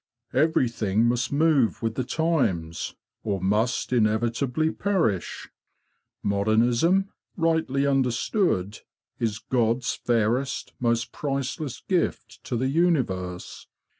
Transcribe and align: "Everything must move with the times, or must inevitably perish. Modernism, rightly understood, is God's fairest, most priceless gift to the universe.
"Everything 0.33 1.05
must 1.05 1.31
move 1.31 1.83
with 1.83 1.93
the 1.93 2.03
times, 2.03 2.95
or 3.23 3.39
must 3.39 3.93
inevitably 3.93 4.71
perish. 4.71 5.47
Modernism, 6.23 7.09
rightly 7.37 7.85
understood, 7.85 8.79
is 9.19 9.37
God's 9.37 9.93
fairest, 9.93 10.73
most 10.79 11.11
priceless 11.11 11.83
gift 11.87 12.43
to 12.45 12.57
the 12.57 12.69
universe. 12.69 13.67